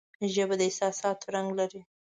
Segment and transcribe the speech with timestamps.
[0.33, 1.81] ژبه د احساساتو رنگ لري